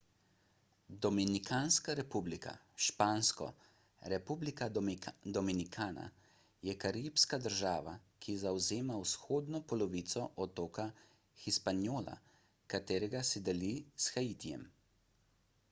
dominikanska 1.05 1.93
republika 1.97 2.53
špansko: 2.85 3.49
república 4.13 4.67
dominicana 5.35 6.05
je 6.69 6.75
karibska 6.85 7.39
država 7.43 7.93
ki 8.27 8.35
zavzema 8.45 8.95
vzhodno 9.03 9.61
polovico 9.73 10.25
otoka 10.47 10.87
hispaniola 11.43 12.17
katerega 12.75 13.21
si 13.33 13.43
deli 13.51 13.71
s 14.07 14.13
haitijem 14.17 14.65